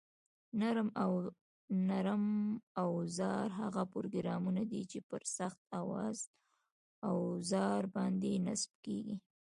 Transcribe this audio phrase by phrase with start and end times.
[1.89, 2.25] نرم
[2.85, 5.59] اوزار هغه پروګرامونه دي چې پر سخت
[7.11, 9.15] اوزار باندې نصب شوي